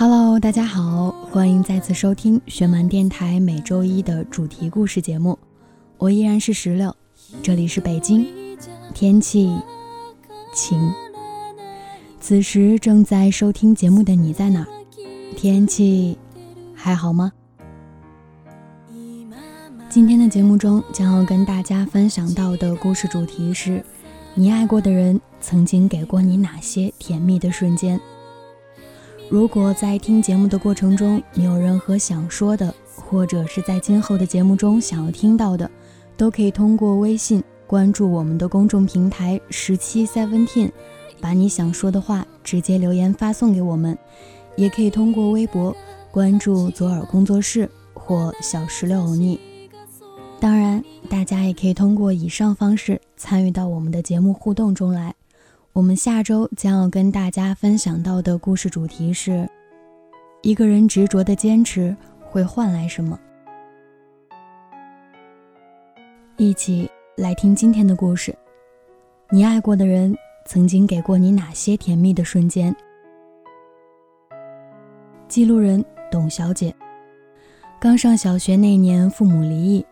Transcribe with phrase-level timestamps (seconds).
[0.00, 5.36] Hello，大家好，欢迎再次收听玄蛮电台每周一的主题故事节目。
[5.96, 6.94] 我依然是石榴，
[7.42, 8.24] 这里是北京，
[8.94, 9.52] 天气
[10.54, 10.94] 晴。
[12.20, 14.64] 此时正在收听节目的你在哪？
[15.36, 16.16] 天气
[16.76, 17.32] 还好吗？
[19.90, 23.84] 今天的节目中将要跟大家分享到的故事主题是：
[24.36, 28.00] 你爱过的人曾经给过你哪些甜蜜的瞬间？
[29.30, 35.70] 如果在听节目的过程中，你有任何想说的，或者是在今后的节目中想要听到的，
[36.16, 40.70] 都可以通过微信关注我们的公众平台十七 seventeen，
[41.20, 43.96] 把你想说的话直接留言发送给我们，
[44.56, 45.76] 也可以通过微博
[46.10, 49.38] 关注左耳工作室或小石榴欧尼。
[50.40, 55.14] 当然，大家也可以通过以上方式参与到我们的节目互动中来。
[55.72, 59.48] 我们下周将要跟大家分享到的故事主题是：
[60.42, 63.18] 一个人执着的坚持会换来什么？
[66.36, 68.34] 一起来听今天的故事。
[69.30, 72.74] 你爱过的人曾经给过你哪些甜蜜的瞬间？
[75.28, 76.74] 记录人董小姐，
[77.78, 79.84] 刚上小学那年，父母离异。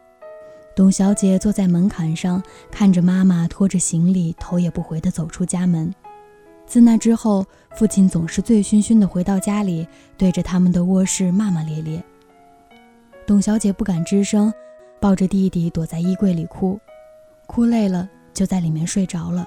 [0.77, 5.91] 董小姐坐在门槛上，看着妈妈拖着行李，头也不回地走出家门。
[6.66, 9.88] 自那之后，父亲总是醉醺醺地回到家里，
[10.19, 12.04] 对着他们的卧室骂骂咧咧。
[13.27, 14.53] 董小姐不敢吱声，
[15.00, 16.78] 抱着弟弟躲在衣柜里哭，
[17.47, 19.47] 哭累了就在里面睡着了。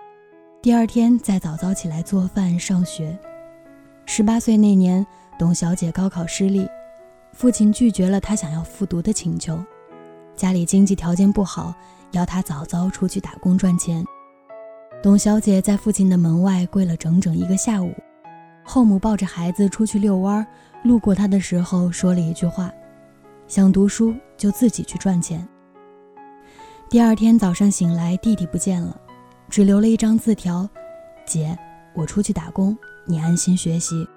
[0.64, 3.16] 第二天再早早起来做饭上学。
[4.08, 5.06] 十八岁那年，
[5.38, 6.68] 董小姐高考失利，
[7.34, 9.64] 父亲拒绝了她想要复读的请求。
[10.40, 11.74] 家里经济条件不好，
[12.12, 14.06] 要她早早出去打工赚钱。
[15.04, 17.94] 董小姐在父亲的门外跪了整整一个下午。
[18.64, 20.48] 后母抱着孩子出去遛弯，
[20.82, 22.72] 路过她的时候说了一句话
[23.50, 25.46] ：“想读书就自己去赚钱。”
[26.90, 28.98] 第二天早上醒来，弟弟不见了，
[29.50, 30.66] 只留了一张字条
[31.28, 31.54] ：“姐，
[31.94, 34.08] 我出去打工，你安心学习。”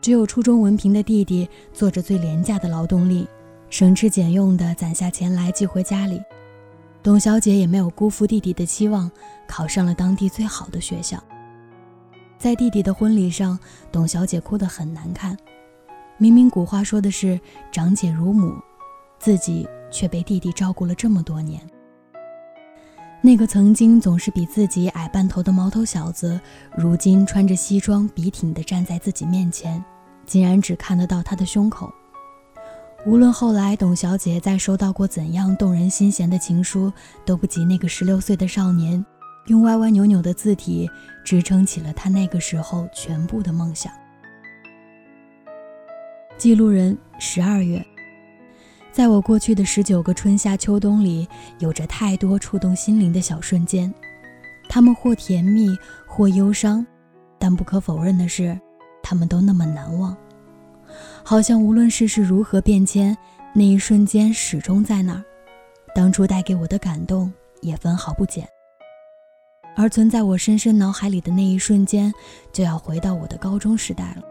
[0.00, 3.28] 只有初中文凭的弟弟做着最廉价的劳动力。
[3.72, 6.20] 省吃俭用的攒下钱来寄回家里，
[7.02, 9.10] 董小姐也没有辜负弟弟的期望，
[9.48, 11.18] 考上了当地最好的学校。
[12.36, 13.58] 在弟弟的婚礼上，
[13.90, 15.34] 董小姐哭得很难看。
[16.18, 17.40] 明明古话说的是
[17.72, 18.54] 长姐如母，
[19.18, 21.58] 自己却被弟弟照顾了这么多年。
[23.22, 26.38] 那个曾经总是比自己矮半头的毛头小子，
[26.76, 29.82] 如今穿着西装笔挺地站在自己面前，
[30.26, 31.90] 竟然只看得到他的胸口。
[33.04, 36.92] 无论后来董小姐再收到过怎样动人心弦的情书，
[37.24, 39.04] 都不及那个十六岁的少年，
[39.46, 40.88] 用歪歪扭扭的字体
[41.24, 43.92] 支撑起了他那个时候全部的梦想。
[46.38, 47.84] 记录人十二月，
[48.92, 51.26] 在我过去的十九个春夏秋冬里，
[51.58, 53.92] 有着太多触动心灵的小瞬间，
[54.68, 55.76] 他们或甜蜜，
[56.06, 56.86] 或忧伤，
[57.36, 58.56] 但不可否认的是，
[59.02, 60.16] 他们都那么难忘。
[61.24, 63.16] 好像无论世事如何变迁，
[63.54, 65.22] 那一瞬间始终在那儿。
[65.94, 68.48] 当初带给我的感动也分毫不减。
[69.74, 72.12] 而存在我深深脑海里的那一瞬间，
[72.52, 74.22] 就要回到我的高中时代了。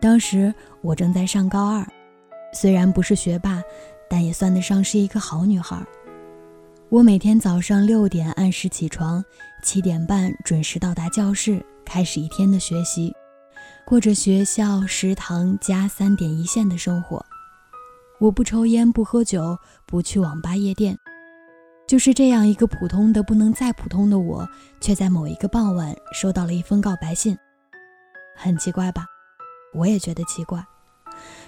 [0.00, 1.86] 当时我正在上高二，
[2.52, 3.62] 虽然不是学霸，
[4.08, 5.78] 但也算得上是一个好女孩。
[6.88, 9.22] 我每天早上六点按时起床，
[9.62, 13.14] 七点半准时到达教室，开始一天的学习。
[13.88, 17.24] 过着学校食堂加三点一线的生活，
[18.20, 19.56] 我不抽烟不喝酒
[19.86, 20.94] 不去网吧夜店，
[21.86, 24.46] 就是这样一个普通的不能再普通的我，
[24.78, 27.34] 却在某一个傍晚收到了一封告白信。
[28.36, 29.06] 很奇怪吧？
[29.72, 30.62] 我也觉得奇怪。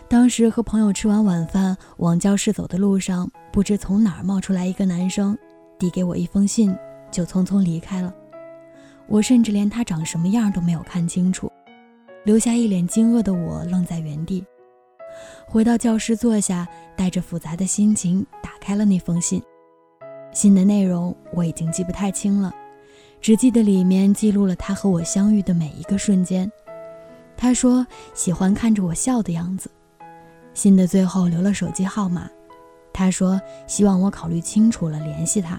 [0.09, 5.37] 当时和朋友吃完晚饭往教室走的路上，不知从哪儿冒出来一个男生，
[5.79, 6.75] 递给我一封信，
[7.11, 8.11] 就匆匆离开了。
[9.09, 11.50] 我甚至连他长什么样都没有看清楚。
[12.25, 14.45] 留下一脸惊愕的我愣在原地，
[15.47, 19.43] 回到教室坐下，带着复杂的心情打开了那封信。
[20.33, 22.55] 信的内容我已经记不太清了，
[23.21, 26.51] 只记得里面记录了他和我相遇的每一个瞬间。
[27.37, 29.71] 他说喜欢看着我笑的样子。
[30.53, 32.29] 信的最后留了手机号码，
[32.93, 35.59] 他说希望我考虑清楚了联系他。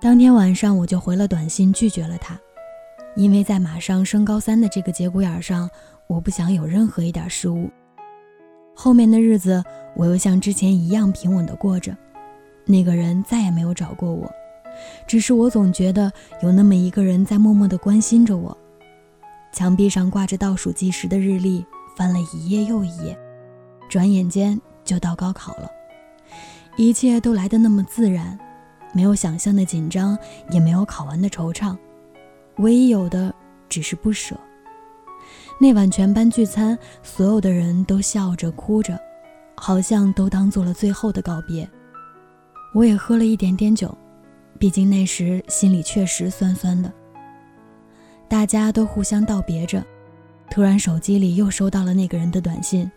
[0.00, 2.38] 当天晚上我就回了短信拒绝了他。
[3.18, 5.68] 因为在马上升高三的这个节骨眼上，
[6.06, 7.68] 我不想有任何一点失误。
[8.76, 9.60] 后面的日子，
[9.96, 11.96] 我又像之前一样平稳的过着。
[12.64, 14.30] 那个人再也没有找过我，
[15.04, 16.12] 只是我总觉得
[16.44, 18.56] 有那么一个人在默默的关心着我。
[19.50, 21.66] 墙壁上挂着倒数计时的日历，
[21.96, 23.18] 翻了一页又一页，
[23.88, 25.68] 转眼间就到高考了，
[26.76, 28.38] 一切都来得那么自然，
[28.92, 30.16] 没有想象的紧张，
[30.52, 31.76] 也没有考完的惆怅，
[32.58, 33.34] 唯一有的
[33.68, 34.36] 只是不舍。
[35.60, 38.98] 那晚全班聚餐，所有的人都笑着哭着，
[39.56, 41.68] 好像都当做了最后的告别。
[42.74, 43.96] 我也喝了一点点酒，
[44.58, 46.92] 毕竟那时心里确实酸酸的。
[48.28, 49.84] 大家都互相道别着，
[50.50, 52.88] 突然手机里又收到了那个人的短信，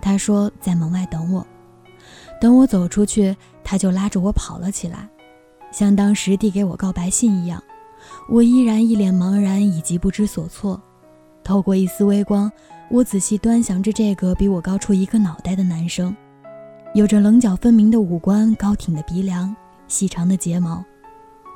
[0.00, 1.46] 他说在门外等我，
[2.40, 5.08] 等我走出去，他就拉着我跑了起来，
[5.72, 7.62] 像当时递给我告白信一样。
[8.28, 10.80] 我依然一脸茫然以及不知所措。
[11.44, 12.50] 透过一丝微光，
[12.90, 16.14] 我仔细端详着这个比我高出一个脑袋的男生，
[16.94, 19.54] 有着棱角分明的五官、高挺的鼻梁、
[19.86, 20.84] 细长的睫毛。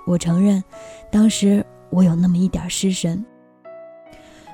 [0.07, 0.63] 我承认，
[1.11, 3.25] 当时我有那么一点失神。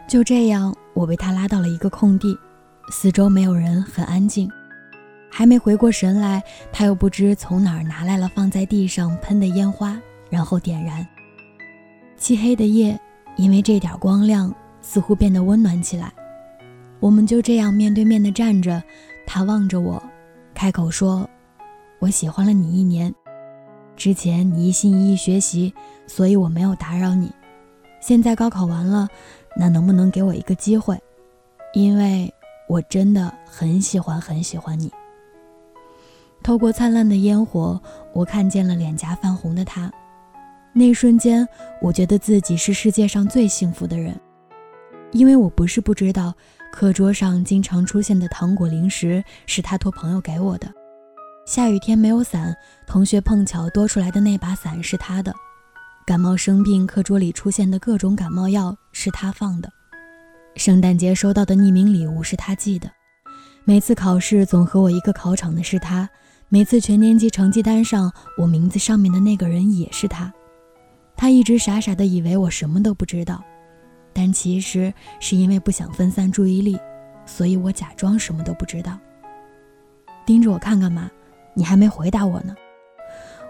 [0.08, 2.36] 就这样，我被他拉到了一个空地，
[2.90, 4.50] 四周没有人，很安静。
[5.30, 10.00] 还没回过神来，他又不知从哪儿拿来了放在地上喷的烟花，
[10.30, 11.06] 然后点燃。
[12.16, 12.98] 漆黑的夜，
[13.36, 14.54] 因为这点光亮。
[14.82, 16.12] 似乎变得温暖起来，
[17.00, 18.80] 我们就这样面对面的站着，
[19.26, 20.00] 他望着我，
[20.54, 21.28] 开口说
[21.98, 23.12] ：“我喜欢了你一年，
[23.96, 25.74] 之前你一心一意学习，
[26.06, 27.32] 所以我没有打扰你。
[28.00, 29.08] 现在高考完了，
[29.56, 30.96] 那能不能给我一个机会？
[31.74, 32.32] 因为
[32.68, 34.88] 我真的很喜欢很喜欢你。”
[36.44, 37.80] 透过灿烂的烟火，
[38.12, 39.90] 我看见了脸颊泛红的他，
[40.78, 41.48] 那一瞬间，
[41.80, 44.14] 我觉得自己是世界上最幸福的人。
[45.10, 46.34] 因为我不是不知道，
[46.70, 50.68] 课桌上经常出现的糖果零食是他托朋友给我的；
[51.46, 52.54] 下雨天没有伞，
[52.86, 55.32] 同学碰巧多出来的那把伞是他的；
[56.06, 59.70] 感冒生病，课桌里出现的各种感冒药是他放的；
[60.56, 62.86] 圣诞节收到的匿名礼物是他寄的；
[63.64, 66.06] 每次考试总和我一个考场的是他；
[66.50, 70.30] 每次全年级成绩单上我名字上面的那个人也是他。
[71.16, 73.42] 他一直傻傻的以为我什么都不知道。
[74.12, 76.78] 但其实是因为不想分散注意力，
[77.26, 78.98] 所以我假装什么都不知道。
[80.24, 81.10] 盯着我看干嘛？
[81.52, 82.56] 你还没回答我呢。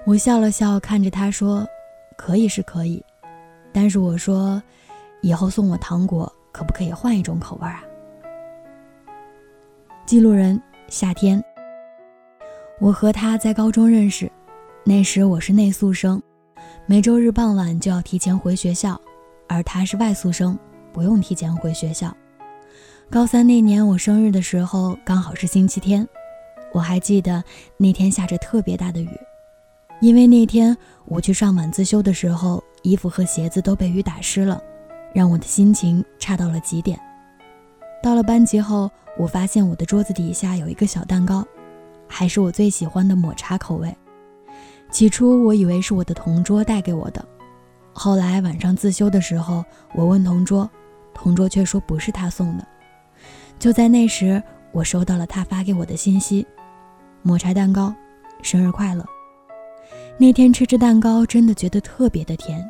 [0.05, 1.67] 我笑了笑，看着他说
[2.17, 3.05] ：“可以是可以，
[3.73, 4.63] 但是我说，
[5.21, 7.83] 以后送我糖果可不可以换一种口味啊？”
[10.05, 11.43] 记录人：夏天。
[12.81, 14.31] 我和他在高中认识，
[14.85, 16.23] 那时我是内宿生，
[16.89, 19.01] 每周日傍晚就要提前回学校。
[19.49, 20.57] 而他是外宿生，
[20.93, 22.17] 不用提前回学校。
[23.11, 26.07] 高三那年我生日的时候，刚好是星期天。
[26.73, 27.43] 我还记得
[27.77, 29.11] 那天下着特别大的雨，
[30.01, 34.63] 因为那天我去上晚自修的时候，衣服和鞋子都被雨打湿了，
[35.13, 36.97] 让我的心情差到了极点。
[38.01, 41.45] 到了班级后，我发现我的桌子底下有一个小蛋糕，
[42.07, 43.93] 还是我最喜欢的抹茶口味。
[44.91, 47.25] 起初我以为是我的同桌带给我的。
[47.93, 49.65] 后来晚上自修的时候，
[49.95, 50.69] 我问同桌，
[51.15, 52.67] 同桌却说不是他送的。
[53.59, 56.47] 就在那时，我收到了他发给我的信息
[57.23, 57.95] ：“抹茶蛋糕，
[58.43, 59.05] 生日快乐。”
[60.19, 62.63] 那天吃着蛋糕，真的觉得特别的甜。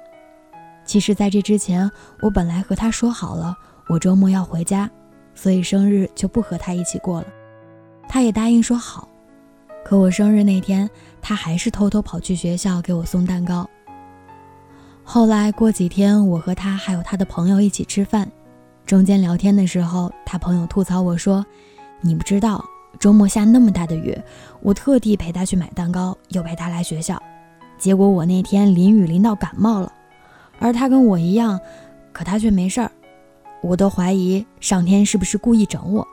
[0.85, 3.57] 其实，在这之前，我本来和他说好了，
[3.89, 4.89] 我周末要回家，
[5.35, 7.27] 所以生日就不和他一起过了。
[8.09, 9.09] 他也答应说好。
[9.87, 10.91] 可我生日那天，
[11.23, 13.71] 他还是偷偷跑去学校给我送蛋糕。
[15.05, 18.29] 后来过几天，我和他还有他的朋友一起吃饭，
[18.85, 21.47] 中间聊天的时候，他朋友吐槽我说
[22.03, 22.65] ：“你不知道，
[22.99, 24.21] 周末下那么大的雨，
[24.61, 27.23] 我特地陪他去买蛋糕，又陪他来学校，
[27.79, 29.93] 结果我那天淋雨淋到感冒了，
[30.59, 31.61] 而他跟我一样，
[32.13, 32.91] 可他却没事儿，
[33.63, 36.05] 我都怀疑上天是不是故意整我。”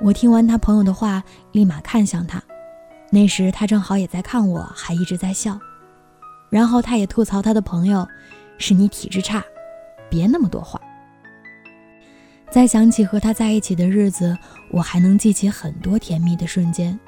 [0.00, 2.42] 我听完他朋友的话，立马看向他，
[3.14, 5.56] 那时他正好也在看我，还一直在笑。
[6.50, 8.04] 然后他也吐槽他的朋友，
[8.58, 9.40] 是你体质差，
[10.10, 10.80] 别那么多话。
[12.50, 14.36] 再想起和他在一起的日子，
[14.72, 16.98] 我还能记起很多甜蜜的瞬间。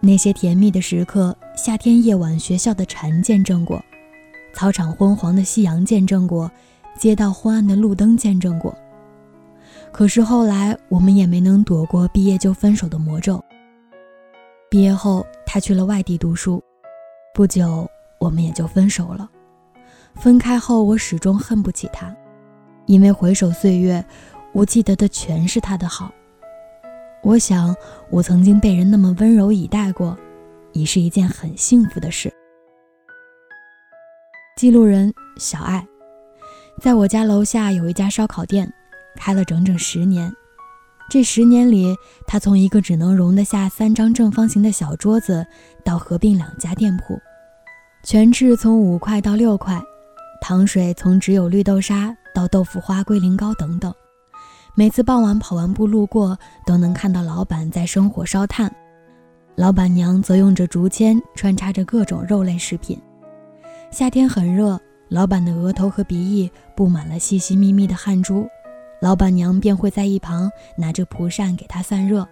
[0.00, 3.82] 那些甜蜜的时刻，夏天夜晚学校的蝉见证过，
[4.52, 6.50] 操场昏黄的夕阳见证过，
[6.98, 8.76] 街道昏暗的路灯见证过。
[9.92, 13.42] 可是后来，我们也没能躲过毕业就分手的魔咒。
[14.70, 16.62] 毕业后，他去了外地读书，
[17.34, 17.90] 不久。
[18.20, 19.28] 我们也就分手了。
[20.14, 22.14] 分开后，我始终恨不起他，
[22.84, 24.04] 因为回首岁月，
[24.52, 26.12] 我记得的全是他的好。
[27.22, 27.74] 我想，
[28.10, 30.16] 我曾经被人那么温柔以待过，
[30.72, 32.30] 已是一件很幸福的事。
[34.54, 35.84] 记录人小爱，
[36.82, 38.70] 在我家楼下有一家烧烤店，
[39.16, 40.30] 开了整整十年，
[41.10, 45.44] 这十年里，他从一个只能容得下三张正方形的小桌子，
[45.84, 47.18] 到合并两家店铺，
[48.04, 49.82] 全翅从五块到六块，
[50.40, 53.92] 糖水从只有绿豆沙到豆腐花龟苓膏等等。
[54.76, 58.72] 每次傍晚跑完步路过，都能看到老板在生火烧炭，
[59.56, 62.96] 老板娘则用着竹签穿插着各种肉类食品。
[63.90, 68.46] 夏天很热，老板的额头和鼻翼布满了细细密密的汗珠。
[69.00, 72.28] 老板娘便会在一旁拿着蒲扇给他散热，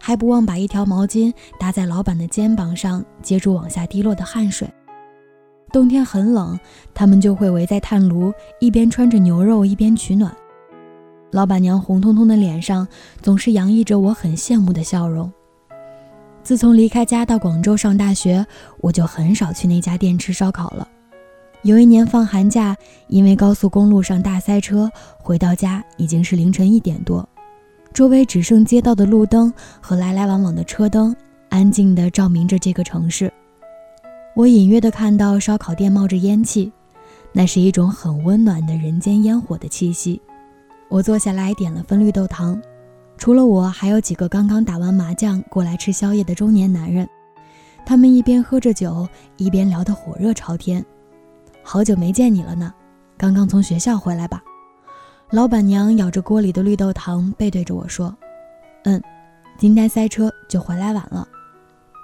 [0.00, 4.68] 还不忘把一条毛巾搭在老板的肩膀上，接住往下滴落的汗水。
[5.72, 6.58] 冬天很冷，
[6.94, 10.34] 他们就会围在炭炉，一边穿着牛肉，一边取暖。
[11.32, 12.86] 老板娘红彤彤的脸上
[13.20, 15.30] 总是洋溢着我很羡慕的笑容。
[16.44, 18.46] 自从离开家到广州上大学，
[18.80, 20.88] 我就很少去那家店吃烧烤了。
[21.62, 22.76] 有一年放寒假，
[23.08, 27.28] 因为高速公路上大塞车，回到家已经是凌晨一点多，
[27.92, 31.14] 周围只剩街道的路灯和来来往往的车灯，
[31.48, 33.32] 安静地照明着这个城市。
[34.36, 36.70] 我隐约地看到烧烤店冒着烟气，
[37.32, 40.20] 那是一种很温暖的人间烟火的气息。
[40.88, 42.60] 我坐下来点了份绿豆汤，
[43.18, 47.08] 除了我，还有几个刚刚打完麻将过来吃宵夜的中年男人，
[47.84, 50.84] 他们一边喝着酒，一边聊得火热朝天。
[51.68, 52.72] 好久没见你了呢，
[53.18, 54.40] 刚刚从学校回来吧？
[55.30, 58.16] 老板娘咬着锅里的绿豆汤，背对着我说
[58.86, 59.02] ：“嗯，
[59.58, 61.26] 今天塞车就回来晚了。”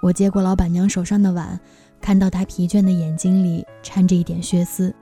[0.03, 1.57] 我接过老板娘手上的碗，
[2.01, 4.93] 看到她疲倦的眼睛里掺着一点血丝，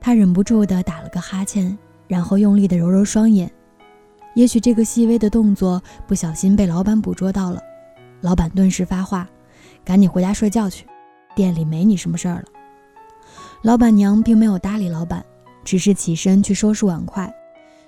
[0.00, 1.76] 她忍不住地打了个哈欠，
[2.08, 3.52] 然后用力地揉揉双眼。
[4.34, 7.60] 也许这个细微的动作不小心被老板捕捉到了，
[8.22, 9.28] 老板顿时发话
[9.84, 10.86] ：“赶紧回家睡觉去，
[11.36, 12.44] 店里没你什么事儿了。”
[13.62, 15.24] 老板娘并没有搭理老板，
[15.62, 17.32] 只是起身去收拾碗筷，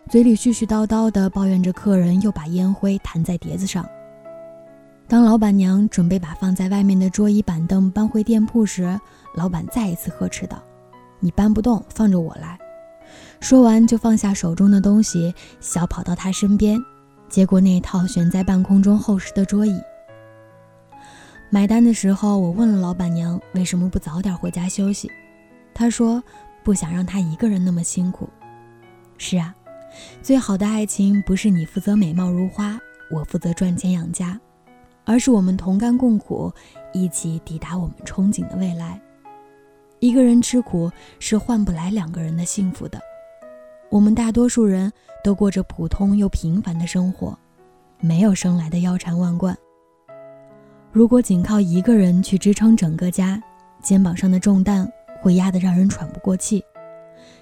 [0.09, 3.85] 嘴里絮絮叨叨地抱怨着客人又把烟灰弹在碟子上。
[5.09, 8.99] 当老板娘准备把放在外面的桌椅板凳搬回店铺时，
[9.35, 10.63] 老板再一次呵斥道
[11.19, 12.57] ：“你搬不动，放着我来。”
[13.41, 16.81] 说完就放下手中的东西，小跑到他身边，
[17.29, 19.77] 接过那套悬在半空中厚实的桌椅。
[21.51, 25.11] 买单的时候，我问了老板娘为什么不早点回家休息。
[25.75, 26.23] 他说
[26.63, 28.29] ：“不想让他一个人那么辛苦。”
[29.19, 29.55] 是啊，
[30.23, 32.79] 最好的爱情不是你负责美貌如花，
[33.11, 34.41] 我负责赚钱养家，
[35.05, 36.53] 而是我们同甘共苦，
[36.93, 39.01] 一起抵达我们憧憬的未来。
[40.01, 43.01] 一个人吃苦是换不来两个人的幸福的。
[43.91, 47.39] 我们大多数人都过着普通又平凡的生活，
[48.01, 49.57] 没有生来的腰缠万贯。
[50.93, 53.43] 如果仅靠一个人去支撑整个家，
[53.83, 54.91] 肩膀上的重担。
[55.25, 56.63] 会压得让人喘不过气，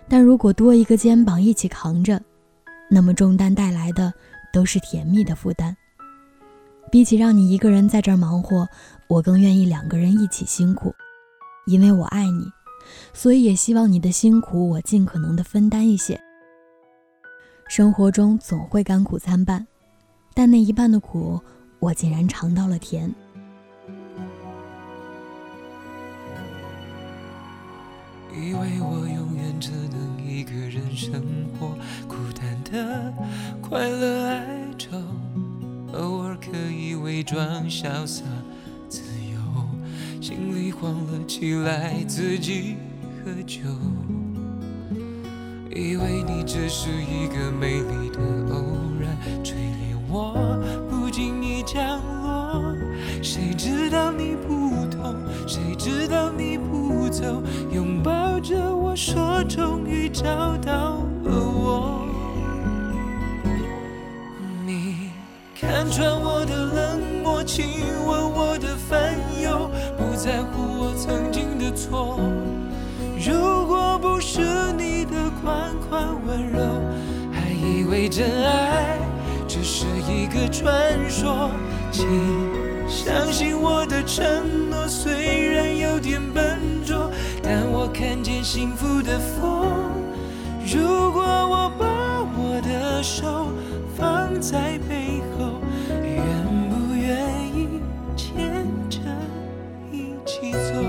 [0.08, 2.22] 但如果多一个肩膀一起扛着，
[2.88, 4.14] 那么重担带来的
[4.52, 5.76] 都是甜蜜的负担。
[6.92, 8.68] 比起让你一个人在这儿忙活，
[9.08, 10.94] 我更愿意两个人一起辛苦，
[11.66, 12.44] 因为我爱你，
[13.12, 16.20] 所以也希望你的辛苦我尽可能的分担一些。
[17.66, 19.66] 生活中总会甘苦参半，
[20.34, 21.40] 但那一半的苦，
[21.80, 23.12] 我竟然尝到了甜。
[28.42, 31.22] 以为我永远只能一个人生
[31.56, 33.14] 活，孤单的
[33.60, 34.44] 快乐哀
[34.76, 34.96] 愁，
[35.92, 38.24] 偶尔可以伪装潇洒
[38.88, 39.00] 自
[39.32, 39.38] 由，
[40.20, 42.74] 心里慌了起来，自己
[43.24, 43.60] 喝酒。
[45.70, 48.18] 以为你只是一个美丽的
[48.52, 48.60] 偶
[49.00, 50.34] 然，垂怜我
[50.90, 52.74] 不经意降落，
[53.22, 55.14] 谁知道你不同，
[55.46, 57.40] 谁知道你不走，
[57.72, 58.21] 拥抱。
[59.04, 60.22] 说，终于找
[60.58, 62.06] 到了我。
[64.64, 65.10] 你
[65.60, 67.66] 看穿我的冷漠，亲
[68.06, 69.68] 吻我的烦忧，
[69.98, 72.20] 不在乎我曾经的错。
[73.18, 74.40] 如果不是
[74.78, 76.60] 你的款款温柔，
[77.32, 78.98] 还以为真爱
[79.48, 80.72] 只是一个传
[81.10, 81.50] 说。
[81.90, 82.06] 请
[82.88, 86.56] 相信我的承诺，虽然有点笨
[87.42, 87.52] 拙。
[87.52, 89.90] 但我看见幸福的风。
[90.64, 91.86] 如果我把
[92.36, 93.48] 我的手
[93.96, 95.60] 放在背后，
[96.02, 96.16] 愿
[96.70, 97.68] 不愿意
[98.16, 99.00] 牵着
[99.90, 100.80] 一起走？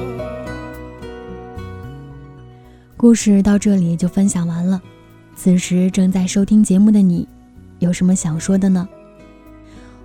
[2.95, 4.81] 故事到这里就分享完了。
[5.35, 7.27] 此时正在收听节目的你，
[7.79, 8.87] 有什么想说的呢？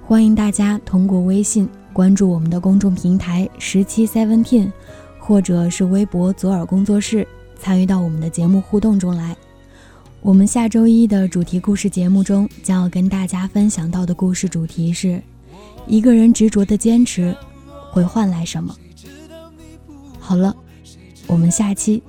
[0.04, 4.72] 欢迎大家通过微信关注我们的公众平台十七 Seventeen。
[5.28, 7.28] 或者是微博左耳工作室
[7.60, 9.36] 参与到我们的节目互动中来，
[10.22, 15.22] 我们下周一的主题故事节目中将要跟大家分享到的故事主题是：
[15.86, 17.36] 一个人执着的坚持
[17.92, 18.74] 会换来什么？
[20.18, 20.56] 好了，
[21.26, 22.02] 我们下期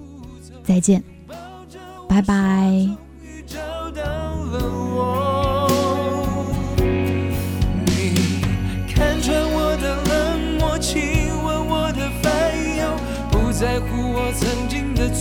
[0.63, 1.03] 再见，
[2.07, 2.88] 拜拜。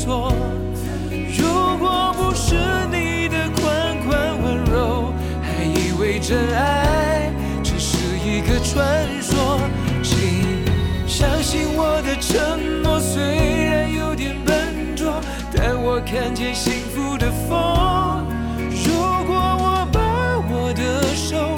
[0.08, 0.32] 错，
[1.36, 2.54] 如果不是
[2.90, 5.12] 你的款款温柔，
[5.42, 7.30] 还以为真爱
[7.62, 9.60] 只是一个传说。
[10.02, 10.64] 请
[11.06, 13.22] 相信我的承诺，虽
[13.66, 15.20] 然有点笨拙，
[15.54, 18.24] 但我看见幸福的风。
[18.70, 18.94] 如
[19.26, 20.00] 果我把
[20.48, 21.57] 我的手